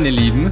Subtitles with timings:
[0.00, 0.50] Meine Lieben,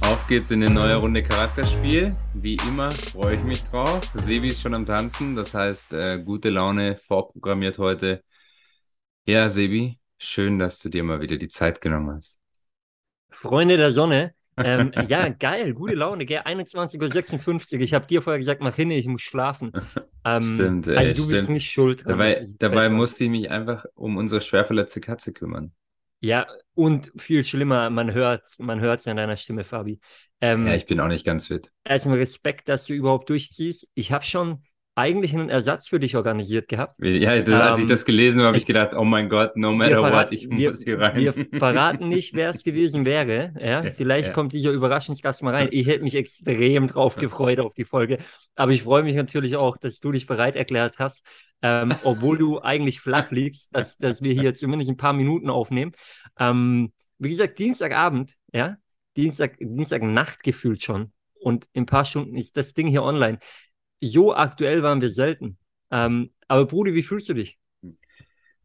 [0.00, 2.12] auf geht's in eine neue Runde Charakterspiel.
[2.34, 4.00] Wie immer freue ich mich drauf.
[4.26, 8.24] Sebi ist schon am Tanzen, das heißt, äh, gute Laune vorprogrammiert heute.
[9.26, 12.40] Ja, Sebi, schön, dass du dir mal wieder die Zeit genommen hast.
[13.30, 16.40] Freunde der Sonne, ähm, ja, geil, gute Laune, gell?
[16.40, 17.82] 21.56 Uhr.
[17.82, 19.70] Ich habe dir vorher gesagt, mach hin, ich muss schlafen.
[20.24, 21.38] Ähm, stimmt, ey, Also du stimmt.
[21.38, 22.04] bist nicht schuld.
[22.04, 25.72] dran, Dabei, dabei musste ich mich einfach um unsere schwerverletzte Katze kümmern.
[26.20, 30.00] Ja, und viel schlimmer, man hört man hört's an deiner Stimme, Fabi.
[30.40, 31.72] Ähm, Ja, ich bin auch nicht ganz fit.
[31.84, 33.88] erstmal Respekt, dass du überhaupt durchziehst.
[33.94, 34.62] Ich habe schon
[35.00, 36.96] eigentlich einen Ersatz für dich organisiert gehabt.
[37.04, 39.56] Ja, das, als ich Ähm, das gelesen habe, habe ich ich- gedacht, oh mein Gott,
[39.56, 41.16] no matter what, ich wir, muss hier rein.
[41.16, 43.52] wir verraten nicht, wer es gewesen wäre.
[43.58, 44.34] Ja, Ja, vielleicht ja.
[44.34, 45.68] kommt dieser Überraschungsgast mal rein.
[45.72, 48.18] Ich hätte mich extrem drauf gefreut auf die Folge.
[48.54, 51.24] Aber ich freue mich natürlich auch, dass du dich bereit erklärt hast,
[51.62, 55.92] ähm, obwohl du eigentlich flach liegst, dass, dass wir hier zumindest ein paar Minuten aufnehmen.
[56.38, 58.76] Ähm, wie gesagt, Dienstagabend, ja,
[59.16, 61.12] Dienstag, Dienstagnacht gefühlt schon.
[61.42, 63.38] Und in ein paar Stunden ist das Ding hier online.
[64.00, 65.58] So aktuell waren wir selten.
[65.90, 67.58] Ähm, aber Brudi, wie fühlst du dich?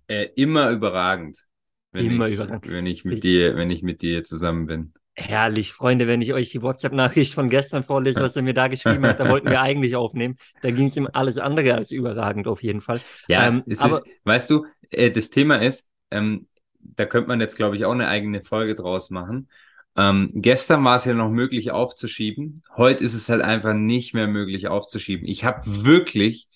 [0.08, 1.46] Äh, immer überragend.
[1.92, 2.68] Wenn Immer ich, überragend.
[2.70, 4.94] Wenn ich mit Ich- dir, wenn ich mit dir zusammen bin.
[5.18, 9.06] Herrlich, Freunde, wenn ich euch die WhatsApp-Nachricht von gestern vorlese, was er mir da geschrieben
[9.06, 10.36] hat, da wollten wir eigentlich aufnehmen.
[10.62, 13.00] Da ging es ihm alles andere als überragend auf jeden Fall.
[13.30, 16.48] Ja, Ähm, es aber- ist, weißt du, äh, das Thema ist, ähm,
[16.80, 19.48] da könnte man jetzt, glaube ich, auch eine eigene Folge draus machen.
[19.98, 22.64] Ähm, gestern war es ja noch möglich aufzuschieben.
[22.76, 25.28] Heute ist es halt einfach nicht mehr möglich aufzuschieben.
[25.28, 26.48] Ich habe wirklich,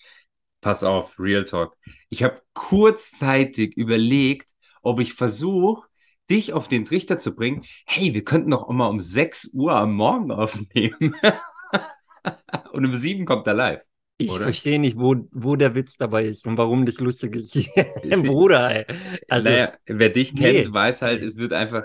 [0.60, 1.76] pass auf, Real Talk,
[2.10, 4.50] ich habe kurzzeitig überlegt,
[4.82, 5.88] ob ich versuche,
[6.30, 7.64] dich auf den Trichter zu bringen.
[7.86, 11.16] Hey, wir könnten doch mal um 6 Uhr am Morgen aufnehmen.
[12.72, 13.89] Und um 7 kommt er live.
[14.20, 17.54] Ich verstehe nicht, wo, wo der Witz dabei ist und warum das lustig ist.
[18.26, 18.86] Bruder, ey.
[19.28, 20.62] Also, naja, wer dich nee.
[20.62, 21.84] kennt, weiß halt, es wird einfach,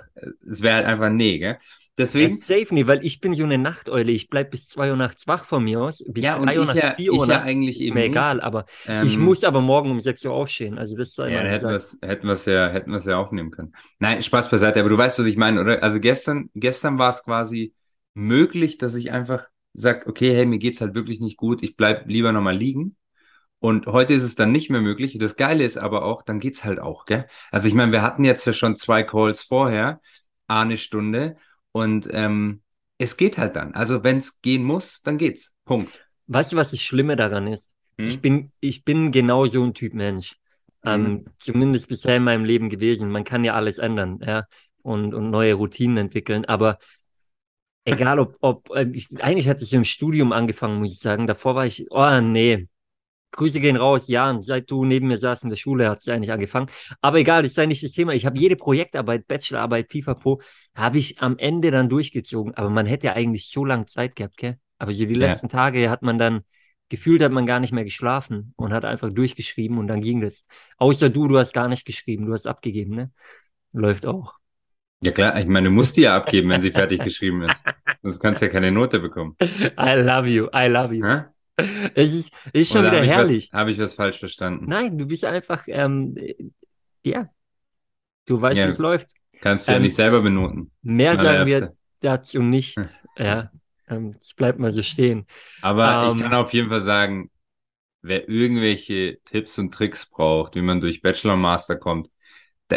[0.49, 1.57] es wäre halt einfach nee, gell?
[1.97, 4.11] Deswegen, es safe nie, weil ich bin so eine Nachteule.
[4.11, 6.03] Ich bleib bis 2 Uhr nachts wach von mir aus.
[6.05, 7.93] Bis Ja, und 3 Uhr ich nachts, ja- 4 Uhr ich ja nachts, eigentlich ist
[7.93, 8.09] mir nicht.
[8.09, 10.77] egal, aber ähm, ich muss aber morgen um 6 Uhr aufstehen.
[10.77, 13.51] Also das sei ja, dann hätten wir es hätten wir's ja, hätten wir's ja aufnehmen
[13.51, 13.73] können.
[13.99, 15.81] Nein, Spaß beiseite, aber du weißt, was ich meine, oder?
[15.81, 17.73] Also gestern, gestern war es quasi
[18.13, 22.07] möglich, dass ich einfach sag, okay, hey, mir geht's halt wirklich nicht gut, ich bleib
[22.07, 22.95] lieber nochmal liegen.
[23.59, 25.17] Und heute ist es dann nicht mehr möglich.
[25.19, 27.25] Das Geile ist aber auch, dann geht's halt auch, gell?
[27.51, 30.01] Also ich meine, wir hatten jetzt ja schon zwei Calls vorher,
[30.47, 31.37] eine Stunde,
[31.71, 32.61] und ähm,
[32.97, 33.73] es geht halt dann.
[33.73, 35.53] Also wenn es gehen muss, dann geht's.
[35.65, 36.07] Punkt.
[36.27, 37.71] Weißt du, was das Schlimme daran ist?
[37.97, 38.07] Hm?
[38.07, 40.35] Ich bin, ich bin genau so ein Typ Mensch.
[40.85, 41.25] Ähm, Mhm.
[41.39, 43.09] zumindest bisher in meinem Leben gewesen.
[43.09, 44.43] Man kann ja alles ändern, ja,
[44.83, 46.45] und, und neue Routinen entwickeln.
[46.45, 46.77] Aber
[47.85, 51.27] egal ob, ob, äh, ich, eigentlich hatte ich im Studium angefangen, muss ich sagen.
[51.27, 52.67] Davor war ich, oh nee.
[53.31, 54.41] Grüße gehen raus, Jan.
[54.41, 56.69] Seit du neben mir saßt in der Schule, hat es eigentlich angefangen.
[57.01, 58.13] Aber egal, das ist ja nicht das Thema.
[58.13, 60.41] Ich habe jede Projektarbeit, Bachelorarbeit, Pipapo,
[60.75, 62.53] habe ich am Ende dann durchgezogen.
[62.55, 64.57] Aber man hätte ja eigentlich so lange Zeit gehabt, gell?
[64.79, 65.19] Aber so die Ja.
[65.19, 66.43] letzten Tage hat man dann
[66.89, 70.45] gefühlt hat man gar nicht mehr geschlafen und hat einfach durchgeschrieben und dann ging das.
[70.77, 73.11] Außer du, du hast gar nicht geschrieben, du hast abgegeben, ne?
[73.73, 74.35] Läuft auch.
[75.01, 77.63] Ja klar, ich meine, du musst die ja abgeben, wenn sie fertig geschrieben ist.
[78.01, 79.35] Sonst kannst du ja keine Note bekommen.
[79.41, 81.05] I love you, I love you.
[81.05, 81.23] Hä?
[81.93, 83.49] Es ist, ist schon Oder wieder habe ich, herrlich.
[83.51, 84.65] was, hab ich was falsch verstanden?
[84.67, 86.33] Nein, du bist einfach, ähm, äh,
[87.03, 87.29] ja,
[88.25, 88.65] du weißt, Ja.
[88.65, 89.11] wie es läuft.
[89.41, 90.71] Kannst du ja Ähm, nicht selber benoten.
[90.81, 92.77] Mehr sagen wir dazu nicht.
[93.17, 93.51] Ja,
[93.87, 95.25] ähm, es bleibt mal so stehen.
[95.61, 97.29] Aber ähm, ich kann auf jeden Fall sagen,
[98.01, 102.09] wer irgendwelche Tipps und Tricks braucht, wie man durch Bachelor und Master kommt,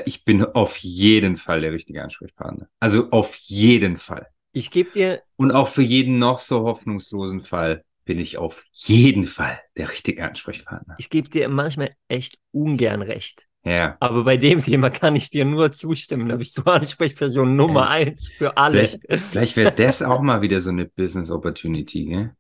[0.05, 2.69] ich bin auf jeden Fall der richtige Ansprechpartner.
[2.81, 4.27] Also auf jeden Fall.
[4.53, 9.25] Ich gebe dir, Und auch für jeden noch so hoffnungslosen Fall bin ich auf jeden
[9.25, 10.97] Fall der richtige Ansprechpartner.
[10.99, 13.47] ich gebe dir manchmal echt ungern recht.
[13.65, 13.97] Ja.
[14.01, 16.29] Aber bei dem Thema kann ich dir nur zustimmen.
[16.29, 17.89] Da bist du Ansprechperson Nummer Ja.
[17.89, 18.87] eins für alle.
[18.89, 22.35] Vielleicht, vielleicht wäre das auch mal wieder so eine Business Opportunity, gell?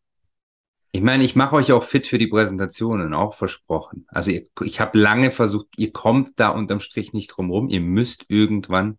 [0.91, 4.07] Ich meine, ich mache euch auch fit für die Präsentationen, auch versprochen.
[4.09, 7.69] Also ihr, ich habe lange versucht, ihr kommt da unterm Strich nicht drum rum.
[7.69, 8.99] Ihr müsst irgendwann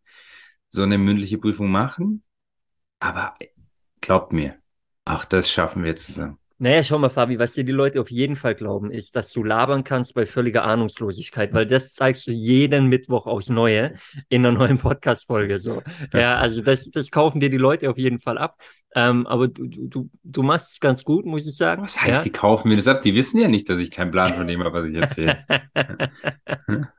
[0.69, 2.23] so eine mündliche Prüfung machen.
[2.99, 3.35] Aber
[4.01, 4.59] glaubt mir,
[5.05, 6.37] auch das schaffen wir zusammen.
[6.61, 9.45] Naja, schau mal, Fabi, was dir die Leute auf jeden Fall glauben, ist, dass du
[9.45, 13.93] labern kannst bei völliger Ahnungslosigkeit, weil das zeigst du jeden Mittwoch aufs Neue
[14.27, 15.59] in einer neuen Podcast-Folge.
[15.59, 15.81] So.
[16.11, 18.57] Ja, also das, das kaufen dir die Leute auf jeden Fall ab.
[18.93, 21.81] Ähm, aber du, du, du, du machst es ganz gut, muss ich sagen.
[21.81, 22.23] Was heißt, ja?
[22.23, 23.03] die kaufen mir das ab?
[23.03, 25.45] Die wissen ja nicht, dass ich keinen Plan von dem habe, was ich erzähle.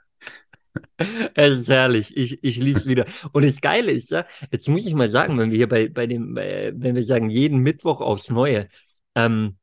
[1.34, 2.16] Es ist herrlich.
[2.16, 3.06] Ich, ich liebe es wieder.
[3.32, 6.06] Und das Geile ist ja, jetzt muss ich mal sagen, wenn wir hier bei, bei
[6.06, 8.68] dem, bei, wenn wir sagen, jeden Mittwoch aufs Neue,
[9.14, 9.56] ähm,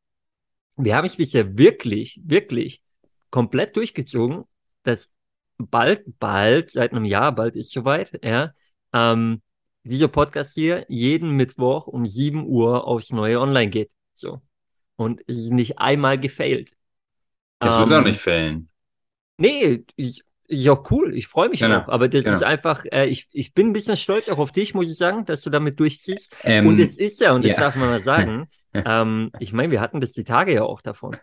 [0.76, 2.82] wir haben es bisher wirklich, wirklich
[3.30, 4.44] komplett durchgezogen,
[4.84, 5.10] dass
[5.58, 8.54] bald, bald, seit einem Jahr, bald ist soweit, ja,
[8.94, 9.42] ähm,
[9.84, 13.92] dieser Podcast hier jeden Mittwoch um 7 Uhr aufs Neue online geht.
[14.14, 14.42] So.
[14.96, 16.74] Und es ist nicht einmal gefailt.
[17.60, 18.70] Das Ähm, wird auch nicht fällen.
[19.38, 21.16] Nee, ich, ist auch cool.
[21.16, 21.90] Ich freue mich Genau, auch.
[21.90, 22.36] Aber das genau.
[22.36, 25.26] ist einfach, äh, ich, ich bin ein bisschen stolz auch auf dich, muss ich sagen,
[25.26, 26.36] dass du damit durchziehst.
[26.44, 27.60] Ähm, und es ist ja, und das ja.
[27.60, 28.48] darf man mal sagen,
[28.86, 31.16] ähm, ich meine, wir hatten das die Tage ja auch davon.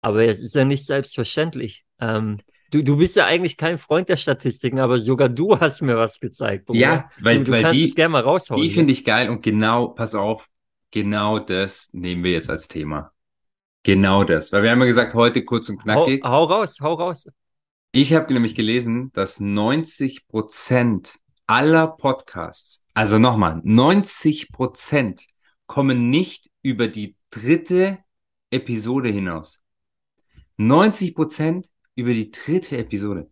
[0.00, 1.84] Aber es ist ja nicht selbstverständlich.
[1.98, 2.38] Ähm,
[2.70, 6.20] du, du bist ja eigentlich kein Freund der Statistiken, aber sogar du hast mir was
[6.20, 6.66] gezeigt.
[6.66, 6.78] Bruder.
[6.78, 8.60] Ja, weil, du, du weil die, es gerne mal raushauen.
[8.60, 8.74] die ne?
[8.74, 10.48] finde ich geil und genau, pass auf,
[10.90, 13.12] genau das nehmen wir jetzt als Thema.
[13.82, 14.52] Genau das.
[14.52, 16.22] Weil wir haben ja gesagt, heute kurz und hau, knackig.
[16.24, 17.26] hau raus, hau raus.
[17.92, 25.24] Ich habe nämlich gelesen, dass 90 Prozent aller Podcasts, also nochmal, 90 Prozent
[25.74, 27.98] kommen nicht über die dritte
[28.50, 29.60] Episode hinaus.
[30.56, 31.66] 90 Prozent
[31.96, 33.28] über die dritte Episode.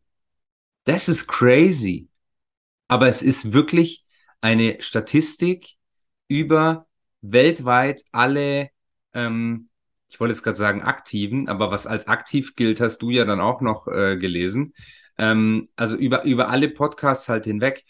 [0.82, 2.08] Das ist crazy.
[2.88, 4.04] Aber es ist wirklich
[4.40, 5.76] eine Statistik
[6.26, 6.88] über
[7.20, 8.70] weltweit alle,
[9.14, 9.68] ähm,
[10.08, 13.40] ich wollte jetzt gerade sagen aktiven, aber was als aktiv gilt, hast du ja dann
[13.40, 14.74] auch noch äh, gelesen.
[15.16, 17.84] Ähm, also über, über alle Podcasts halt hinweg,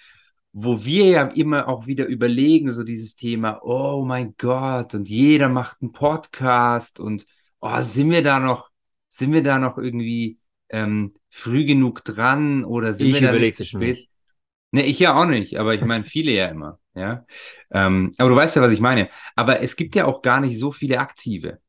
[0.52, 5.48] wo wir ja immer auch wieder überlegen, so dieses Thema, oh mein Gott, und jeder
[5.48, 7.26] macht einen Podcast und
[7.60, 8.70] oh, sind wir da noch,
[9.08, 10.38] sind wir da noch irgendwie
[10.68, 13.98] ähm, früh genug dran oder sind Ich wir da nicht zu spät?
[13.98, 14.10] nicht.
[14.72, 17.26] Ne, ich ja auch nicht, aber ich meine viele ja immer, ja.
[17.70, 19.08] Ähm, aber du weißt ja, was ich meine.
[19.36, 21.60] Aber es gibt ja auch gar nicht so viele Aktive.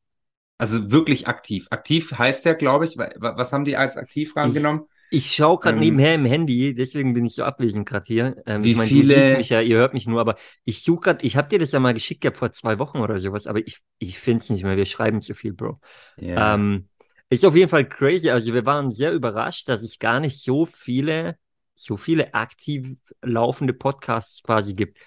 [0.58, 1.66] Also wirklich aktiv.
[1.70, 4.82] Aktiv heißt ja, glaube ich, wa- wa- was haben die als aktiv rangenommen?
[5.14, 8.36] Ich schaue gerade Ähm, nebenher im Handy, deswegen bin ich so abwesend gerade hier.
[8.46, 11.24] Ähm, Wie ich meine, du viele- ja, ihr hört mich nur, aber ich suche gerade,
[11.24, 13.78] ich habe dir das ja mal geschickt gehabt vor zwei Wochen oder sowas, aber ich,
[13.98, 14.76] ich finde es nicht mehr.
[14.76, 15.80] Wir schreiben zu viel, Bro.
[16.16, 16.54] Ja.
[16.54, 16.88] Ähm,
[17.30, 18.30] ist auf jeden Fall crazy.
[18.30, 21.36] Also wir waren sehr überrascht, dass es gar nicht so viele,
[21.74, 24.98] so viele aktiv laufende Podcasts quasi gibt.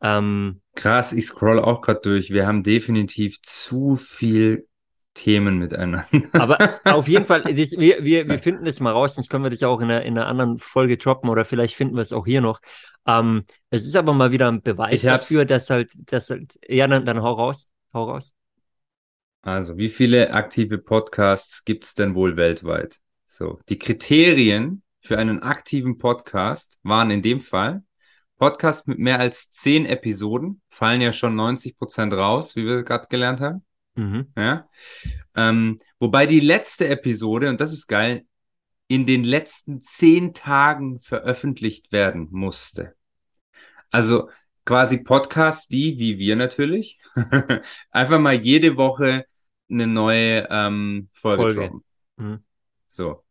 [0.00, 2.30] Ähm, Krass, ich scroll auch gerade durch.
[2.30, 4.66] Wir haben definitiv zu viel
[5.14, 6.06] Themen miteinander.
[6.32, 9.50] aber auf jeden Fall, das, wir, wir, wir finden das mal raus, sonst können wir
[9.50, 12.12] das ja auch in einer, in einer anderen Folge droppen oder vielleicht finden wir es
[12.12, 12.60] auch hier noch.
[13.06, 16.86] Ähm, es ist aber mal wieder ein Beweis Ich dafür, dass halt, dass halt, ja,
[16.86, 18.32] dann, dann hau raus, hau raus.
[19.42, 23.00] Also, wie viele aktive Podcasts gibt es denn wohl weltweit?
[23.26, 27.82] So, die Kriterien für einen aktiven Podcast waren in dem Fall
[28.36, 33.06] Podcast mit mehr als zehn Episoden, fallen ja schon 90 Prozent raus, wie wir gerade
[33.08, 33.64] gelernt haben.
[33.94, 34.32] Mhm.
[34.36, 34.68] Ja.
[35.34, 38.24] Ähm, wobei die letzte Episode, und das ist geil,
[38.88, 42.94] in den letzten zehn Tagen veröffentlicht werden musste.
[43.90, 44.28] Also
[44.64, 46.98] quasi Podcasts, die, wie wir natürlich,
[47.90, 49.26] einfach mal jede Woche
[49.70, 51.60] eine neue ähm, Folge, Folge.
[51.60, 51.84] droppen.
[52.16, 52.44] Mhm.
[52.90, 53.24] So.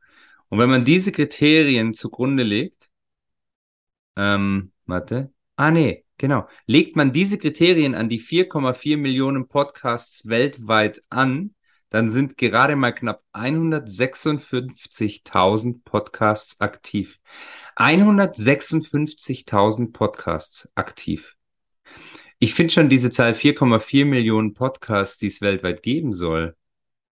[0.49, 2.91] Und wenn man diese Kriterien zugrunde legt,
[4.15, 11.03] ähm, warte, ah nee, genau, legt man diese Kriterien an die 4,4 Millionen Podcasts weltweit
[11.09, 11.53] an,
[11.89, 17.19] dann sind gerade mal knapp 156.000 Podcasts aktiv.
[17.75, 21.35] 156.000 Podcasts aktiv.
[22.39, 26.55] Ich finde schon diese Zahl 4,4 Millionen Podcasts, die es weltweit geben soll,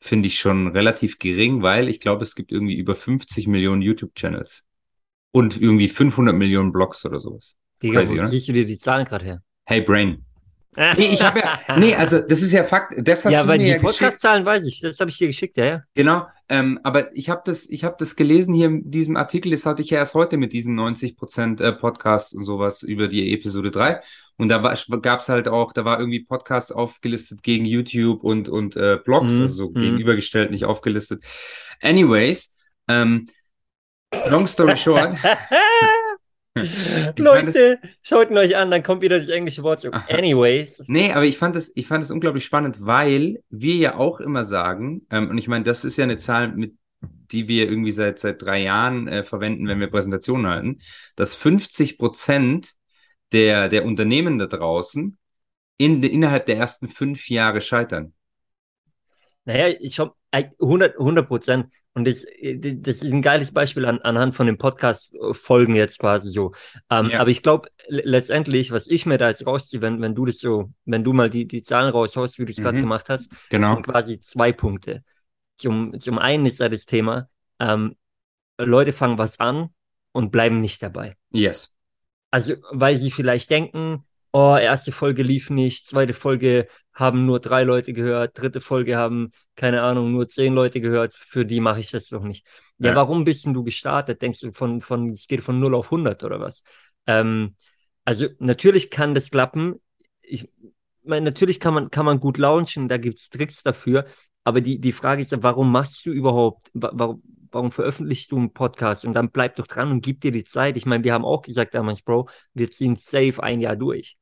[0.01, 4.65] finde ich schon relativ gering, weil ich glaube, es gibt irgendwie über 50 Millionen YouTube-Channels
[5.31, 7.55] und irgendwie 500 Millionen Blogs oder sowas.
[7.83, 9.43] Digga, Crazy, wo ziehst du dir die Zahlen gerade her?
[9.65, 10.25] Hey Brain.
[10.97, 13.59] Nee, ich habe ja, nee, also das ist ja Fakt, das hast ja, du weil
[13.59, 13.79] mir die ja.
[13.81, 15.83] Podcast-Zahlen weiß ich, das habe ich dir geschickt, ja, ja.
[15.95, 19.67] Genau, ähm, aber ich habe das, ich habe das gelesen hier in diesem Artikel, das
[19.67, 23.33] hatte ich ja erst heute mit diesen 90 Prozent äh, Podcasts und sowas über die
[23.33, 24.01] Episode 3.
[24.37, 24.59] Und da
[25.03, 29.35] gab es halt auch, da war irgendwie Podcasts aufgelistet gegen YouTube und, und äh, Blogs,
[29.35, 29.75] Mhm, also so mhm.
[29.75, 31.23] gegenübergestellt, nicht aufgelistet.
[31.83, 32.55] Anyways,
[32.89, 33.27] ähm,
[34.29, 35.15] long story short,
[37.17, 39.87] Leute, schaut ihn euch an, dann kommt wieder das englische Wort.
[40.09, 40.83] Anyways.
[40.87, 44.45] Nee, aber ich fand das, ich fand das unglaublich spannend, weil wir ja auch immer
[44.45, 48.19] sagen, ähm, und ich meine, das ist ja eine Zahl, mit die wir irgendwie seit
[48.19, 50.79] seit drei Jahren äh, verwenden, wenn wir Präsentationen halten,
[51.17, 52.73] dass 50 Prozent
[53.33, 55.17] der der Unternehmen da draußen
[55.79, 58.13] in, innerhalb der ersten fünf Jahre scheitern.
[59.45, 61.67] Naja, ich schon 100 Prozent.
[61.93, 66.53] Und das, das ist ein geiles Beispiel an, anhand von den Podcast-Folgen jetzt quasi so.
[66.89, 67.21] Ähm, Ja.
[67.21, 70.71] Aber ich glaube, letztendlich, was ich mir da jetzt rausziehe, wenn, wenn du das so,
[70.85, 72.83] wenn du mal die, die Zahlen raushaust, wie du es gerade Mhm.
[72.83, 73.75] gemacht hast, Genau.
[73.75, 75.03] sind quasi zwei Punkte.
[75.57, 77.97] Zum, zum einen ist da das Thema, ähm,
[78.59, 79.71] Leute fangen was an
[80.13, 81.17] und bleiben nicht dabei.
[81.33, 81.73] Yes.
[82.31, 87.65] Also, weil sie vielleicht denken, oh, erste Folge lief nicht, zweite Folge haben nur drei
[87.65, 91.91] Leute gehört, dritte Folge haben, keine Ahnung, nur zehn Leute gehört, für die mache ich
[91.91, 92.47] das doch nicht.
[92.79, 92.97] Ja, Ja.
[92.97, 94.21] warum bist denn du gestartet?
[94.23, 96.63] Denkst du von, von, es geht von 0 auf 100 oder was?
[97.07, 97.55] Ähm,
[98.05, 99.81] Also natürlich kann das klappen.
[100.23, 100.49] Ich
[101.05, 104.07] meine, natürlich kann man, kann man gut launchen, da gibt es Tricks dafür.
[104.45, 109.05] Aber die, die Frage ist, warum machst du überhaupt, warum, warum veröffentlichst du einen Podcast?
[109.05, 110.77] Und dann bleib doch dran und gib dir die Zeit.
[110.77, 114.17] Ich meine, wir haben auch gesagt damals, Bro, wir ziehen safe ein Jahr durch.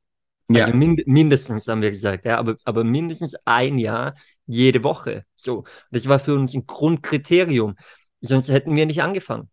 [0.49, 0.65] Ja.
[0.65, 4.15] Also mind mindestens haben wir gesagt, ja, aber, aber mindestens ein Jahr
[4.47, 5.25] jede Woche.
[5.35, 7.75] So, das war für uns ein Grundkriterium.
[8.21, 9.49] Sonst hätten wir nicht angefangen.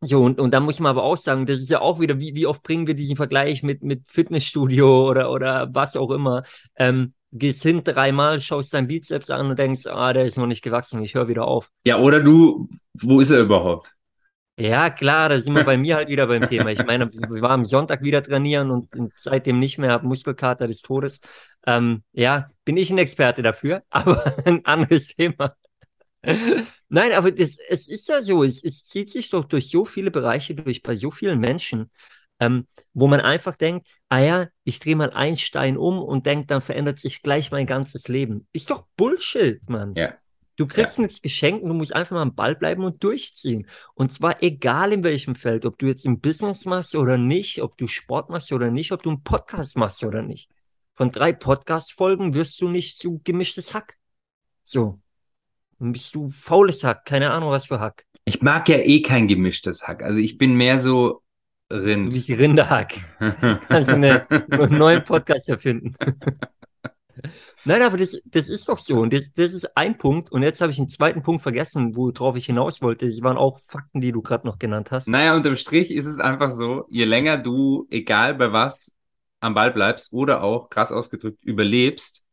[0.00, 2.34] So, und, und da muss man aber auch sagen, das ist ja auch wieder, wie,
[2.34, 6.44] wie oft bringen wir diesen Vergleich mit, mit Fitnessstudio oder, oder was auch immer.
[6.76, 10.62] Ähm, gehst hin dreimal, schaust deinen Bizeps an und denkst, ah, der ist noch nicht
[10.62, 11.70] gewachsen, ich höre wieder auf.
[11.84, 13.94] Ja, oder du, wo ist er überhaupt?
[14.56, 16.70] Ja, klar, da sind wir bei mir halt wieder beim Thema.
[16.70, 20.82] Ich meine, wir waren am Sonntag wieder trainieren und, seitdem nicht mehr, habe Muskelkater des
[20.82, 21.20] Todes.
[21.66, 25.56] Ähm, ja, bin ich ein Experte dafür, aber ein anderes Thema.
[26.88, 30.10] Nein, aber das, es ist ja so, es, es zieht sich doch durch so viele
[30.10, 31.90] Bereiche durch, bei so vielen Menschen,
[32.40, 36.50] ähm, wo man einfach denkt, ah ja, ich drehe mal einen Stein um und denkt,
[36.50, 38.46] dann verändert sich gleich mein ganzes Leben.
[38.52, 39.94] Ist doch Bullshit, Mann.
[39.96, 40.14] Ja.
[40.56, 41.02] Du kriegst ja.
[41.02, 43.66] nichts geschenkt und du musst einfach mal am Ball bleiben und durchziehen.
[43.94, 47.76] Und zwar egal in welchem Feld, ob du jetzt ein Business machst oder nicht, ob
[47.76, 50.48] du Sport machst oder nicht, ob du einen Podcast machst oder nicht.
[50.94, 53.96] Von drei Podcast-Folgen wirst du nicht zu gemischtes Hack.
[54.62, 55.00] So.
[55.80, 58.06] Dann bist du faules Hack, keine Ahnung was für Hack.
[58.24, 60.04] Ich mag ja eh kein gemischtes Hack.
[60.04, 61.24] Also ich bin mehr so
[61.72, 62.06] Rind.
[62.06, 62.94] Du bist Rinderhack.
[63.68, 65.94] Kannst du eine, einen neuen Podcast erfinden.
[67.64, 69.00] Nein, aber das, das ist doch so.
[69.00, 70.30] Und das, das ist ein Punkt.
[70.30, 73.08] Und jetzt habe ich einen zweiten Punkt vergessen, worauf ich hinaus wollte.
[73.08, 75.08] Das waren auch Fakten, die du gerade noch genannt hast.
[75.08, 78.92] Naja, unterm Strich ist es einfach so, je länger du, egal bei was,
[79.40, 82.24] am Ball bleibst oder auch, krass ausgedrückt, überlebst,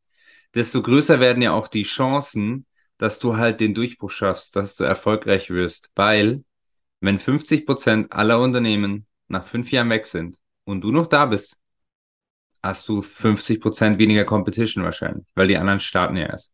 [0.53, 2.65] desto größer werden ja auch die Chancen,
[2.97, 5.89] dass du halt den Durchbruch schaffst, dass du erfolgreich wirst.
[5.95, 6.43] Weil,
[6.99, 11.57] wenn 50 Prozent aller Unternehmen nach fünf Jahren weg sind und du noch da bist,
[12.63, 16.53] hast du 50% weniger Competition wahrscheinlich, weil die anderen starten ja erst.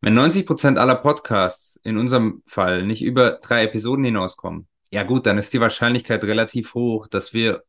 [0.00, 5.38] Wenn 90% aller Podcasts in unserem Fall nicht über drei Episoden hinauskommen, ja gut, dann
[5.38, 7.64] ist die Wahrscheinlichkeit relativ hoch, dass wir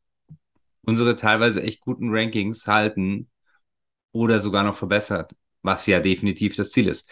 [0.84, 3.30] unsere teilweise echt guten Rankings halten
[4.12, 7.10] oder sogar noch verbessert, was ja definitiv das Ziel ist.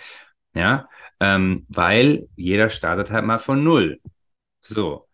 [0.53, 0.87] Ja,
[1.19, 3.99] ähm, weil jeder startet halt mal von null.
[4.61, 5.07] So.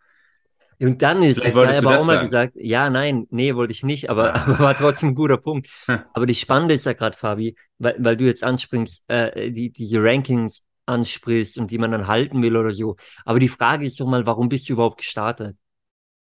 [0.80, 2.26] Und dann ist, ich habe aber auch mal sagen.
[2.26, 4.44] gesagt, ja, nein, nee, wollte ich nicht, aber, ah.
[4.46, 5.68] aber war trotzdem ein guter Punkt.
[6.14, 10.02] aber die Spannende ist ja gerade, Fabi, weil, weil du jetzt anspringst, äh, die, diese
[10.02, 12.96] Rankings ansprichst und die man dann halten will oder so.
[13.26, 15.58] Aber die Frage ist doch mal, warum bist du überhaupt gestartet?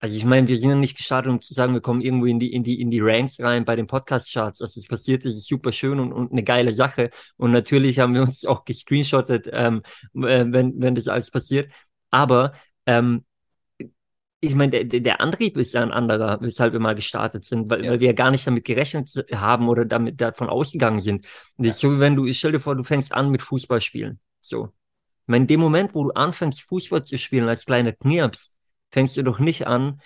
[0.01, 2.39] Also ich meine, wir sind ja nicht gestartet, um zu sagen, wir kommen irgendwo in
[2.39, 4.59] die, in die, in die Ranks rein bei den Podcast-Charts.
[4.59, 7.09] Dass es passiert ist, ist super schön und, und eine geile Sache.
[7.35, 9.81] Und natürlich haben wir uns auch gescreenshottet, ähm,
[10.15, 11.69] äh, wenn, wenn das alles passiert.
[12.11, 12.53] Aber
[12.85, 13.25] ähm,
[14.41, 17.83] ich meine, der, der Antrieb ist ja ein anderer, weshalb wir mal gestartet sind, weil,
[17.83, 17.91] yes.
[17.91, 21.25] weil wir ja gar nicht damit gerechnet haben oder damit davon ausgegangen sind.
[21.57, 21.71] Das ja.
[21.73, 24.19] ist so, wie wenn du, stell dir vor, du fängst an mit Fußballspielen.
[24.39, 24.65] So.
[24.65, 28.53] Ich meine, in dem Moment, wo du anfängst, Fußball zu spielen als kleiner Knirps,
[28.91, 30.01] fängst du doch nicht an,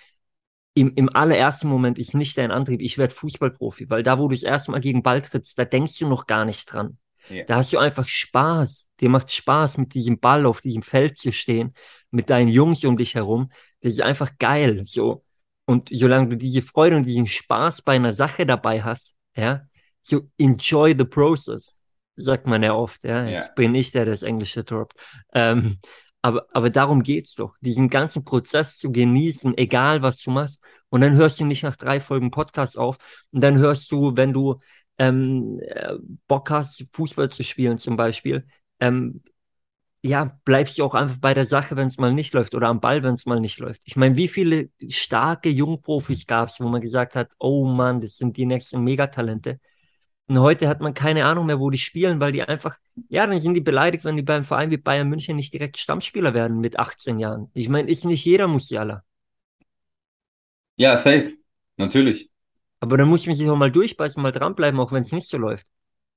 [0.74, 4.34] im, im allerersten Moment ist nicht dein Antrieb, ich werde Fußballprofi, weil da, wo du
[4.34, 6.98] das erste Mal gegen Ball trittst, da denkst du noch gar nicht dran.
[7.30, 7.44] Yeah.
[7.44, 8.88] Da hast du einfach Spaß.
[9.00, 11.74] Dir macht Spaß, mit diesem Ball auf diesem Feld zu stehen,
[12.10, 13.50] mit deinen Jungs um dich herum.
[13.84, 14.82] Das ist einfach geil.
[14.86, 15.22] So.
[15.66, 19.60] Und solange du diese Freude und diesen Spaß bei einer Sache dabei hast, ja,
[20.02, 21.76] so enjoy the process,
[22.16, 23.26] sagt man ja oft, ja.
[23.26, 23.54] Jetzt yeah.
[23.54, 24.94] bin ich der, der das Englische droppt.
[25.34, 25.80] Ähm,
[26.22, 30.64] aber, aber darum geht's doch, diesen ganzen Prozess zu genießen, egal was du machst.
[30.88, 32.96] Und dann hörst du nicht nach drei Folgen Podcast auf.
[33.32, 34.60] Und dann hörst du, wenn du
[34.96, 38.46] ähm, äh, Bock hast, Fußball zu spielen zum Beispiel,
[38.80, 39.22] ähm,
[40.04, 42.78] ja, bleibst du auch einfach bei der Sache, wenn es mal nicht läuft oder am
[42.78, 43.80] Ball, wenn es mal nicht läuft.
[43.84, 48.18] Ich meine, wie viele starke Jungprofis gab es, wo man gesagt hat, oh Mann, das
[48.18, 49.60] sind die nächsten Megatalente.
[50.26, 52.76] Und heute hat man keine Ahnung mehr, wo die spielen, weil die einfach,
[53.08, 56.34] ja, dann sind die beleidigt, wenn die beim Verein wie Bayern München nicht direkt Stammspieler
[56.34, 57.50] werden mit 18 Jahren.
[57.54, 59.04] Ich meine, ist nicht jeder Musiala.
[60.76, 61.32] Ja, safe.
[61.78, 62.30] Natürlich.
[62.80, 65.38] Aber dann muss man sich auch mal durchbeißen, mal dranbleiben, auch wenn es nicht so
[65.38, 65.66] läuft.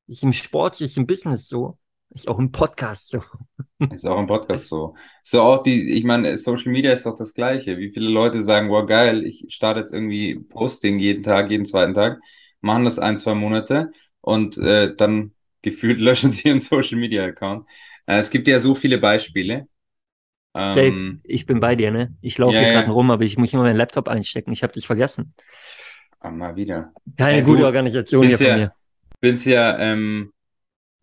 [0.08, 1.77] Ist im Sport, ist im Business so.
[2.10, 3.22] Ist auch im Podcast so.
[3.94, 4.96] Ist auch im Podcast so.
[5.24, 7.78] So auch die, ich meine, Social Media ist doch das Gleiche.
[7.78, 11.94] Wie viele Leute sagen, wow, geil, ich starte jetzt irgendwie Posting jeden Tag, jeden zweiten
[11.94, 12.20] Tag,
[12.62, 17.68] machen das ein, zwei Monate und äh, dann gefühlt löschen sie ihren Social Media Account.
[18.06, 19.68] Äh, es gibt ja so viele Beispiele.
[20.56, 22.16] Ähm, ich bin bei dir, ne?
[22.22, 22.94] Ich laufe ja, hier gerade ja.
[22.94, 24.52] rum, aber ich muss immer meinen Laptop einstecken.
[24.52, 25.36] Ich habe dich vergessen.
[26.20, 26.94] Ah, mal wieder.
[27.16, 28.74] Keine äh, gute Organisation hier von ja, mir.
[29.20, 30.34] Bin's ja ähm,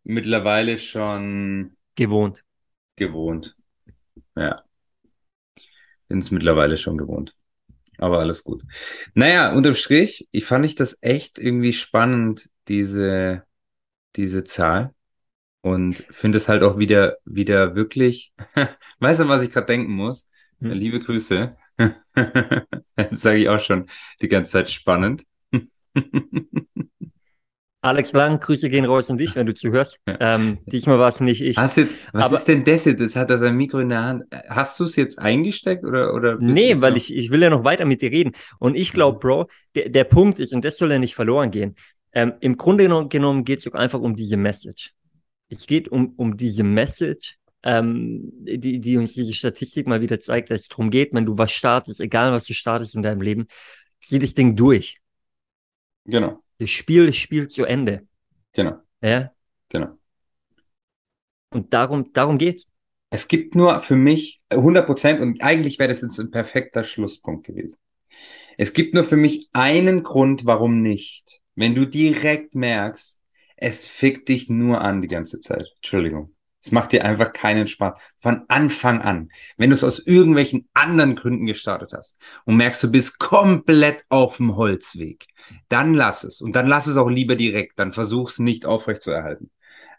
[0.04, 2.44] mittlerweile schon gewohnt.
[2.96, 3.56] Gewohnt.
[4.37, 4.62] Ja.
[6.08, 7.34] Bin es mittlerweile schon gewohnt.
[7.99, 8.62] Aber alles gut.
[9.14, 13.44] Naja, unterm Strich, ich fand ich das echt irgendwie spannend, diese,
[14.16, 14.94] diese Zahl.
[15.61, 18.34] Und finde es halt auch wieder, wieder wirklich,
[18.99, 20.28] weißt du, was ich gerade denken muss?
[20.61, 20.73] Hm.
[20.73, 21.56] Liebe Grüße.
[22.96, 23.87] Das sage ich auch schon
[24.23, 25.25] die ganze Zeit spannend.
[27.84, 29.98] Alex Lang, Grüße gehen raus an dich, wenn du zuhörst.
[30.06, 31.58] Ähm, diesmal war es nicht ich.
[31.58, 33.00] Hast jetzt, was Aber- ist denn das jetzt?
[33.00, 34.24] Das hat er sein Mikro in der Hand.
[34.48, 36.38] Hast du es jetzt eingesteckt oder, oder?
[36.40, 38.32] Nee, weil noch- ich, ich will ja noch weiter mit dir reden.
[38.58, 41.74] Und ich glaube, Bro, der, der Punkt ist, und das soll ja nicht verloren gehen,
[42.14, 44.92] ähm, im Grunde genommen, geht es einfach um diese Message.
[45.50, 50.50] Es geht um, um diese Message, ähm, die, die uns diese Statistik mal wieder zeigt,
[50.50, 53.46] dass es darum geht, wenn du was startest, egal was du startest in deinem Leben,
[54.00, 55.00] zieh das Ding durch.
[56.06, 58.06] Genau, Das Spiel ist Spiel zu Ende.
[58.52, 59.32] genau, Ja?
[59.68, 59.99] genau.
[61.50, 62.66] Und darum, darum geht's.
[63.11, 67.46] Es gibt nur für mich 100 Prozent und eigentlich wäre das jetzt ein perfekter Schlusspunkt
[67.46, 67.76] gewesen.
[68.58, 71.42] Es gibt nur für mich einen Grund, warum nicht.
[71.54, 73.20] Wenn du direkt merkst,
[73.56, 75.66] es fickt dich nur an die ganze Zeit.
[75.76, 76.34] Entschuldigung.
[76.64, 78.00] Es macht dir einfach keinen Spaß.
[78.16, 79.28] Von Anfang an.
[79.59, 82.16] Wenn du es aus irgendwelchen anderen Gründen gestartet hast
[82.47, 85.26] und merkst, du bist komplett auf dem Holzweg,
[85.68, 86.40] dann lass es.
[86.40, 87.78] Und dann lass es auch lieber direkt.
[87.78, 89.50] Dann versuch's nicht aufrecht zu erhalten.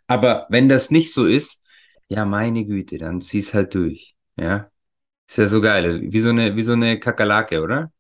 [0.07, 1.61] Aber wenn das nicht so ist,
[2.07, 4.15] ja, meine Güte, dann zieh's halt durch.
[4.35, 4.71] Ja.
[5.27, 6.01] Ist ja so geil.
[6.11, 7.91] Wie so eine, wie so eine Kakerlake, oder?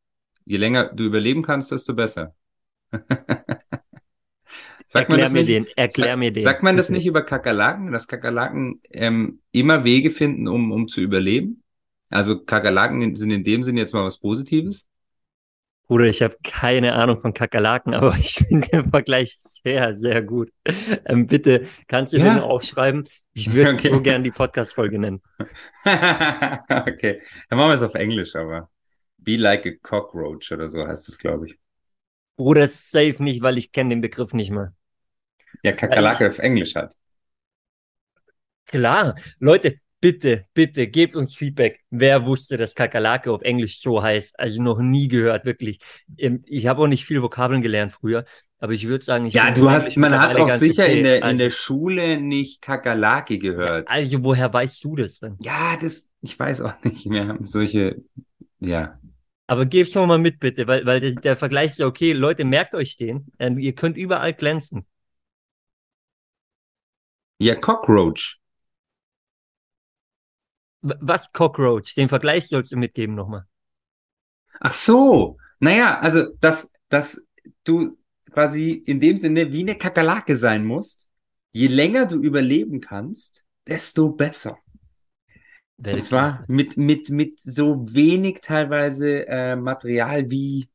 [0.45, 2.35] Je länger du überleben kannst, desto besser.
[4.95, 5.49] Sagt Erklär mir nicht?
[5.49, 6.43] den, erklär Sag- mir den.
[6.43, 11.01] Sagt man das nicht über Kakerlaken, dass Kakerlaken ähm, immer Wege finden, um, um zu
[11.01, 11.63] überleben?
[12.09, 14.87] Also Kakerlaken sind in dem Sinn jetzt mal was Positives?
[15.87, 20.49] Bruder, ich habe keine Ahnung von Kakerlaken, aber ich finde den Vergleich sehr, sehr gut.
[21.05, 22.33] Ähm, bitte, kannst du Ja.
[22.35, 23.07] den aufschreiben?
[23.33, 23.89] Ich würde Okay.
[23.91, 25.21] so gern die Podcast-Folge nennen.
[25.85, 28.69] okay, dann machen wir es auf Englisch, aber
[29.17, 31.57] Be like a cockroach oder so heißt es, glaube ich.
[32.37, 34.73] Bruder, safe nicht, weil ich kenne den Begriff nicht mal.
[35.63, 36.93] Ja, Kakerlake auf Englisch halt.
[38.65, 41.81] Klar, Leute, bitte, bitte, gebt uns Feedback.
[41.91, 44.39] Wer wusste, dass Kakerlake auf Englisch so heißt?
[44.39, 45.79] Also noch nie gehört, wirklich.
[46.17, 48.25] Ähm, Ich habe auch nicht viel Vokabeln gelernt früher,
[48.59, 50.97] aber ich würde sagen, ich Ja, du hast, man hat auch sicher okay.
[50.97, 53.87] in der, in Also- der Schule nicht Kakerlake gehört.
[53.87, 55.37] Also, woher weißt du das denn?
[55.41, 57.37] Ja, das, ich weiß auch nicht mehr.
[57.43, 58.01] Solche,
[58.59, 58.99] ja.
[59.47, 62.13] Aber geb's doch mal mit, bitte, weil, weil der, der Vergleich ist ja okay.
[62.13, 63.27] Leute, merkt euch den.
[63.37, 64.87] Ähm, Ihr könnt überall glänzen.
[67.37, 68.39] Ja, Cockroach.
[70.81, 71.95] Was Cockroach?
[71.95, 73.45] Den Vergleich sollst du mitgeben nochmal.
[74.59, 75.37] Ach so.
[75.59, 77.25] Naja, also, dass, dass
[77.63, 77.97] du
[78.31, 81.07] quasi in dem Sinne wie eine Kakerlake sein musst.
[81.51, 84.59] Je länger du überleben kannst, desto besser.
[85.77, 90.69] Und zwar mit, mit, mit so wenig teilweise äh, Material wie,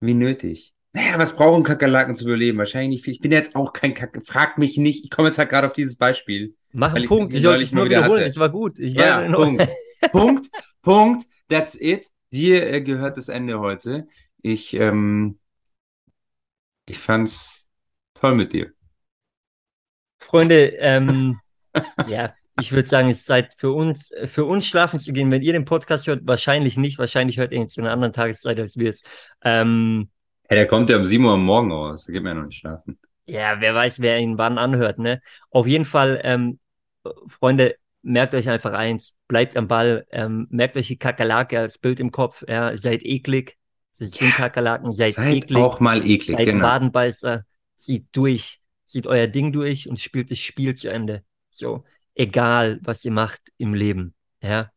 [0.00, 0.73] wie nötig.
[0.96, 2.56] Naja, was brauchen Kakerlaken zu überleben?
[2.58, 3.14] Wahrscheinlich nicht viel.
[3.14, 4.20] Ich bin jetzt auch kein Kacke.
[4.24, 5.04] Frag mich nicht.
[5.04, 6.54] Ich komme jetzt halt gerade auf dieses Beispiel.
[6.72, 7.34] Mach einen Punkt.
[7.34, 8.20] Ich sollte es nur wieder wiederholen.
[8.20, 8.28] hatte.
[8.30, 8.78] Das war gut.
[8.78, 9.68] Ich Ja, war noch- Punkt.
[10.12, 10.46] Punkt,
[10.82, 11.24] Punkt.
[11.48, 12.06] That's it.
[12.32, 14.06] Dir äh, gehört das Ende heute.
[14.40, 15.38] Ich, ähm,
[16.86, 17.66] ich fand's
[18.14, 18.72] toll mit dir.
[20.20, 21.40] Freunde, ähm,
[22.06, 25.30] ja, ich würde sagen, es ist Zeit für uns, für uns schlafen zu gehen.
[25.30, 26.98] Wenn ihr den Podcast hört, wahrscheinlich nicht.
[26.98, 29.04] Wahrscheinlich hört ihr ihn zu einer anderen Tageszeit als wir jetzt.
[29.42, 30.08] Ähm,
[30.48, 32.04] Hey, der kommt ja um 7 Uhr am Morgen raus.
[32.06, 32.98] Da geht mir ja noch nicht schlafen.
[33.26, 35.22] Ja, wer weiß, wer ihn wann anhört, ne?
[35.50, 36.58] Auf jeden Fall, ähm,
[37.26, 42.00] Freunde, merkt euch einfach eins, bleibt am Ball, ähm, merkt euch die Kakerlake als Bild
[42.00, 43.56] im Kopf, ja, seid eklig,
[43.98, 46.66] das sind Kakerlaken, seid, Seid eklig, auch mal eklig, seid genau.
[46.66, 47.44] Wadenbeißer,
[47.76, 51.24] zieht durch, zieht euer Ding durch und spielt das Spiel zu Ende.
[51.50, 54.70] So, egal, was ihr macht im Leben, ja.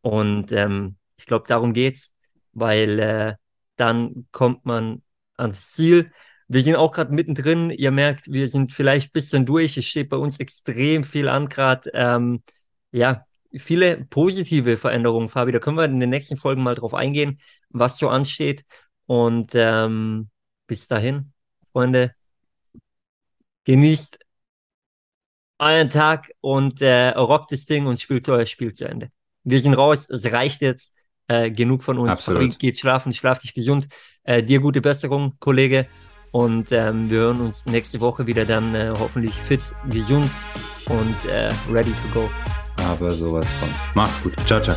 [0.00, 2.12] Und ähm, ich glaube, darum geht's,
[2.52, 3.34] weil äh,
[3.76, 5.02] dann kommt man
[5.36, 6.12] ans Ziel.
[6.48, 7.70] Wir sind auch gerade mittendrin.
[7.70, 9.76] Ihr merkt, wir sind vielleicht ein bisschen durch.
[9.76, 11.90] Es steht bei uns extrem viel an gerade.
[11.94, 12.42] Ähm,
[12.90, 13.24] ja,
[13.56, 15.52] viele positive Veränderungen, Fabi.
[15.52, 17.40] Da können wir in den nächsten Folgen mal drauf eingehen,
[17.70, 18.64] was so ansteht.
[19.06, 20.30] Und ähm,
[20.66, 21.32] bis dahin,
[21.72, 22.14] Freunde,
[23.64, 24.18] genießt
[25.58, 29.10] euren Tag und äh, rockt das Ding und spielt euer Spiel zu Ende.
[29.44, 30.08] Wir sind raus.
[30.10, 30.92] Es reicht jetzt.
[31.28, 32.10] Äh, genug von uns.
[32.10, 32.42] Absolut.
[32.42, 33.88] Fabi, geht schlafen, schlaf dich gesund.
[34.24, 35.86] Äh, dir gute Besserung, Kollege.
[36.30, 40.30] Und ähm, wir hören uns nächste Woche wieder dann äh, hoffentlich fit, gesund
[40.88, 42.30] und äh, ready to go.
[42.88, 43.68] Aber sowas von.
[43.94, 44.34] Macht's gut.
[44.46, 44.76] Ciao, ciao.